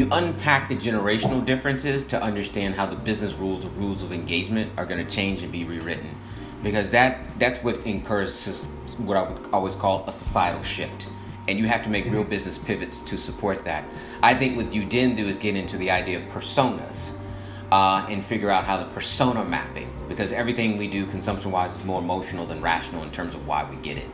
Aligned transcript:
you 0.00 0.08
unpack 0.12 0.66
the 0.66 0.74
generational 0.74 1.44
differences 1.44 2.04
to 2.04 2.22
understand 2.22 2.74
how 2.74 2.86
the 2.86 2.96
business 2.96 3.34
rules 3.34 3.66
or 3.66 3.68
rules 3.70 4.02
of 4.02 4.12
engagement 4.12 4.72
are 4.78 4.86
going 4.86 5.04
to 5.04 5.14
change 5.14 5.42
and 5.42 5.52
be 5.52 5.64
rewritten 5.64 6.16
because 6.62 6.90
that 6.90 7.18
that's 7.38 7.62
what 7.62 7.76
incurs 7.86 8.64
what 8.96 9.18
I 9.18 9.30
would 9.30 9.52
always 9.52 9.74
call 9.74 10.04
a 10.06 10.12
societal 10.12 10.62
shift 10.62 11.10
and 11.48 11.58
you 11.58 11.66
have 11.66 11.82
to 11.82 11.90
make 11.90 12.06
real 12.06 12.24
business 12.24 12.56
pivots 12.56 13.00
to 13.00 13.18
support 13.18 13.62
that. 13.66 13.84
I 14.22 14.32
think 14.32 14.56
what 14.56 14.74
you 14.74 14.86
didn't 14.86 15.16
do 15.16 15.28
is 15.28 15.38
get 15.38 15.54
into 15.54 15.76
the 15.76 15.90
idea 15.90 16.20
of 16.20 16.24
personas 16.32 17.14
uh, 17.70 18.06
and 18.08 18.24
figure 18.24 18.48
out 18.48 18.64
how 18.64 18.78
the 18.78 18.86
persona 18.86 19.44
mapping, 19.44 19.90
because 20.10 20.32
everything 20.32 20.76
we 20.76 20.88
do 20.88 21.06
consumption 21.06 21.52
wise 21.52 21.76
is 21.76 21.84
more 21.84 22.02
emotional 22.02 22.44
than 22.44 22.60
rational 22.60 23.04
in 23.04 23.10
terms 23.10 23.34
of 23.34 23.46
why 23.46 23.64
we 23.70 23.76
get 23.76 23.96
it. 23.96 24.08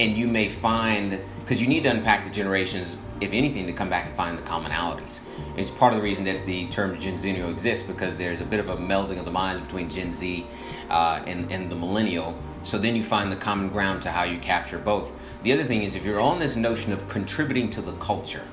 And 0.00 0.16
you 0.16 0.26
may 0.26 0.48
find, 0.48 1.20
because 1.40 1.60
you 1.60 1.68
need 1.68 1.82
to 1.82 1.90
unpack 1.90 2.24
the 2.24 2.30
generations, 2.30 2.96
if 3.20 3.34
anything, 3.34 3.66
to 3.66 3.72
come 3.74 3.90
back 3.90 4.06
and 4.06 4.16
find 4.16 4.36
the 4.36 4.42
commonalities. 4.42 5.20
It's 5.56 5.70
part 5.70 5.92
of 5.92 5.98
the 5.98 6.02
reason 6.02 6.24
that 6.24 6.46
the 6.46 6.66
term 6.68 6.98
Gen 6.98 7.18
Zennial 7.18 7.50
exists 7.50 7.86
because 7.86 8.16
there's 8.16 8.40
a 8.40 8.46
bit 8.46 8.60
of 8.60 8.70
a 8.70 8.76
melding 8.76 9.18
of 9.18 9.26
the 9.26 9.30
minds 9.30 9.60
between 9.60 9.90
Gen 9.90 10.14
Z 10.14 10.46
uh, 10.88 11.22
and, 11.26 11.52
and 11.52 11.70
the 11.70 11.76
millennial. 11.76 12.36
So 12.62 12.78
then 12.78 12.96
you 12.96 13.04
find 13.04 13.30
the 13.30 13.36
common 13.36 13.68
ground 13.68 14.02
to 14.02 14.10
how 14.10 14.24
you 14.24 14.38
capture 14.38 14.78
both. 14.78 15.12
The 15.42 15.52
other 15.52 15.64
thing 15.64 15.82
is 15.82 15.94
if 15.94 16.04
you're 16.04 16.20
on 16.20 16.38
this 16.38 16.56
notion 16.56 16.92
of 16.92 17.06
contributing 17.08 17.68
to 17.70 17.82
the 17.82 17.92
culture, 17.96 18.46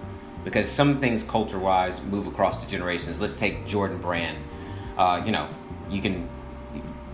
because 0.43 0.69
some 0.69 0.99
things 0.99 1.23
culture 1.23 1.59
wise 1.59 2.01
move 2.03 2.27
across 2.27 2.63
the 2.63 2.69
generations. 2.69 3.21
Let's 3.21 3.37
take 3.37 3.65
Jordan 3.65 3.99
Brand. 3.99 4.37
Uh, 4.97 5.21
you 5.25 5.31
know, 5.31 5.47
you 5.89 6.01
can, 6.01 6.29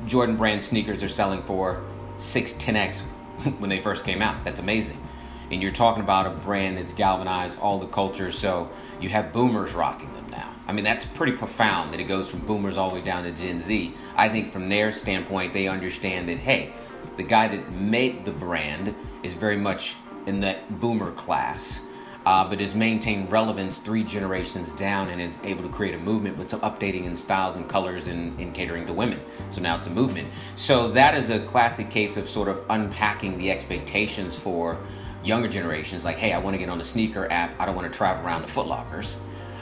Jordan 0.05 0.36
Brand 0.36 0.62
sneakers 0.62 1.02
are 1.02 1.09
selling 1.09 1.41
for 1.44 1.84
6, 2.18 2.54
10x 2.54 3.02
when 3.59 3.70
they 3.70 3.82
first 3.82 4.05
came 4.05 4.22
out. 4.22 4.44
That's 4.44 4.59
amazing. 4.59 5.02
And 5.52 5.62
you're 5.62 5.72
talking 5.72 6.04
about 6.04 6.26
a 6.26 6.31
brand 6.31 6.78
that's 6.78 6.94
galvanized 6.94 7.59
all 7.59 7.78
the 7.78 7.88
culture, 7.88 8.31
so 8.31 8.70
you 9.00 9.09
have 9.09 9.31
boomers 9.31 9.73
rocking 9.73 10.11
them 10.14 10.26
now. 10.31 10.52
I 10.67 10.73
mean, 10.73 10.83
that's 10.83 11.06
pretty 11.06 11.33
profound 11.33 11.94
that 11.94 12.00
it 12.00 12.06
goes 12.06 12.30
from 12.30 12.39
boomers 12.39 12.78
all 12.78 12.89
the 12.89 12.95
way 12.95 13.02
down 13.02 13.23
to 13.23 13.31
Gen 13.31 13.59
Z. 13.59 13.94
I 14.16 14.30
think 14.30 14.52
from 14.52 14.70
their 14.70 14.92
standpoint, 14.92 15.53
they 15.53 15.67
understand 15.67 16.28
that, 16.30 16.38
hey, 16.39 16.73
the 17.17 17.23
guy 17.23 17.48
that 17.48 17.72
made 17.72 18.26
the 18.26 18.31
brand 18.31 18.95
is 19.22 19.33
very 19.33 19.58
much 19.58 19.95
in 20.26 20.39
that 20.39 20.80
boomer 20.80 21.11
class. 21.11 21.84
Uh, 22.26 22.48
but 22.50 22.59
has 22.59 22.73
maintained 22.73 23.31
relevance 23.31 23.78
three 23.78 24.04
generations 24.04 24.73
down 24.73 25.09
and 25.09 25.22
is 25.22 25.38
able 25.44 25.62
to 25.62 25.70
create 25.70 25.94
a 25.94 26.00
movement 26.00 26.36
with 26.38 26.50
some 26.50 26.59
updating 26.62 27.04
in 27.04 27.16
styles 27.16 27.56
and 27.56 27.70
colors 27.70 28.08
and 28.08 28.40
in 28.40 28.52
catering 28.52 28.84
to 28.84 28.94
women. 28.94 29.20
So 29.52 29.62
now 29.62 29.78
it's 29.78 29.86
a 29.86 29.92
movement. 29.92 30.28
So 30.56 30.90
that 30.92 31.14
is 31.14 31.30
a 31.30 31.40
classic 31.45 31.92
case 31.92 32.17
of 32.17 32.28
sort 32.28 32.48
of 32.48 32.64
unpacking 32.72 33.38
the 33.38 33.52
expectations 33.52 34.38
for 34.38 34.80
younger 35.23 35.48
generations. 35.48 36.04
Like, 36.04 36.17
hey, 36.17 36.34
I 36.34 36.40
want 36.40 36.56
to 36.56 36.58
get 36.58 36.70
on 36.70 36.80
the 36.80 36.84
sneaker 36.84 37.32
app. 37.32 37.59
I 37.59 37.66
don't 37.66 37.76
want 37.76 37.92
to 37.92 37.95
travel 37.95 38.26
around 38.26 38.42
the 38.42 38.48
Footlockers. 38.48 39.17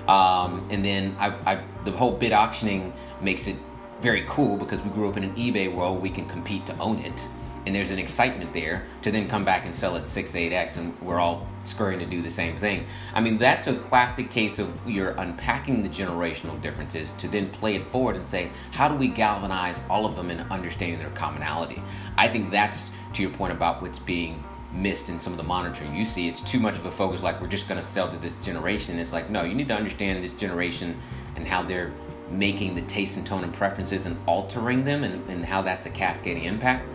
Um, 0.07 0.67
and 0.69 0.83
then 0.83 1.15
I, 1.19 1.33
I, 1.45 1.63
the 1.83 1.91
whole 1.91 2.11
bid 2.11 2.33
auctioning 2.33 2.93
makes 3.21 3.47
it 3.47 3.55
very 4.01 4.25
cool 4.27 4.57
because 4.57 4.81
we 4.83 4.89
grew 4.91 5.09
up 5.09 5.17
in 5.17 5.23
an 5.23 5.35
eBay 5.35 5.73
world. 5.73 6.01
We 6.01 6.09
can 6.09 6.25
compete 6.27 6.65
to 6.67 6.77
own 6.77 6.99
it 6.99 7.27
and 7.65 7.73
there's 7.73 7.91
an 7.91 7.99
excitement 7.99 8.51
there 8.53 8.85
to 9.01 9.11
then 9.11 9.27
come 9.27 9.45
back 9.45 9.65
and 9.65 9.75
sell 9.75 9.95
at 9.95 10.03
6 10.03 10.33
8x 10.33 10.77
and 10.77 10.99
we're 11.01 11.19
all 11.19 11.47
scurrying 11.63 11.99
to 11.99 12.05
do 12.05 12.21
the 12.21 12.29
same 12.29 12.57
thing. 12.57 12.85
I 13.13 13.21
mean 13.21 13.37
that's 13.37 13.67
a 13.67 13.75
classic 13.75 14.29
case 14.29 14.59
of 14.59 14.71
you're 14.85 15.11
unpacking 15.11 15.81
the 15.81 15.89
generational 15.89 16.59
differences 16.61 17.13
to 17.13 17.27
then 17.27 17.49
play 17.49 17.75
it 17.75 17.83
forward 17.85 18.15
and 18.15 18.25
say 18.25 18.49
how 18.71 18.87
do 18.87 18.95
we 18.95 19.07
galvanize 19.07 19.81
all 19.89 20.05
of 20.05 20.15
them 20.15 20.29
in 20.29 20.41
understanding 20.51 20.99
their 20.99 21.09
commonality? 21.11 21.81
I 22.17 22.27
think 22.27 22.51
that's 22.51 22.91
to 23.13 23.21
your 23.21 23.31
point 23.31 23.53
about 23.53 23.81
what's 23.81 23.99
being 23.99 24.43
missed 24.73 25.09
in 25.09 25.19
some 25.19 25.31
of 25.31 25.37
the 25.37 25.43
monitoring. 25.43 25.95
You 25.95 26.03
see 26.03 26.27
it's 26.27 26.41
too 26.41 26.59
much 26.59 26.77
of 26.77 26.85
a 26.85 26.91
focus 26.91 27.23
like 27.23 27.39
we're 27.39 27.47
just 27.47 27.69
going 27.69 27.79
to 27.79 27.85
sell 27.85 28.09
to 28.09 28.17
this 28.17 28.35
generation. 28.35 28.99
It's 28.99 29.13
like 29.13 29.29
no 29.29 29.43
you 29.43 29.55
need 29.55 29.69
to 29.69 29.75
understand 29.75 30.23
this 30.23 30.33
generation 30.33 30.99
and 31.35 31.47
how 31.47 31.63
they're 31.63 31.93
making 32.29 32.75
the 32.75 32.81
taste 32.81 33.17
and 33.17 33.25
tone 33.25 33.43
and 33.43 33.53
preferences 33.53 34.05
and 34.05 34.17
altering 34.25 34.83
them 34.83 35.03
and, 35.03 35.29
and 35.29 35.45
how 35.45 35.61
that's 35.61 35.85
a 35.85 35.89
cascading 35.89 36.43
impact 36.43 36.85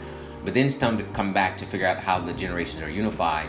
but 0.44 0.54
then 0.54 0.66
it's 0.66 0.76
time 0.76 0.98
to 0.98 1.04
come 1.04 1.32
back 1.32 1.56
to 1.58 1.66
figure 1.66 1.86
out 1.86 1.98
how 1.98 2.18
the 2.18 2.32
generations 2.32 2.82
are 2.82 2.90
unified. 2.90 3.48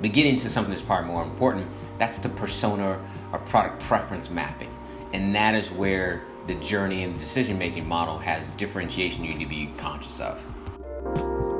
But 0.00 0.12
getting 0.12 0.36
to 0.36 0.48
something 0.48 0.70
that's 0.70 0.82
probably 0.82 1.10
more 1.10 1.22
important, 1.22 1.66
that's 1.98 2.18
the 2.18 2.30
persona 2.30 2.98
or 3.32 3.38
product 3.40 3.80
preference 3.80 4.30
mapping. 4.30 4.74
And 5.12 5.34
that 5.34 5.54
is 5.54 5.70
where 5.70 6.22
the 6.46 6.54
journey 6.56 7.04
and 7.04 7.14
the 7.14 7.18
decision 7.18 7.58
making 7.58 7.86
model 7.86 8.18
has 8.18 8.50
differentiation 8.52 9.24
you 9.24 9.32
need 9.32 9.44
to 9.44 9.48
be 9.48 9.66
conscious 9.76 10.20
of. 10.20 11.59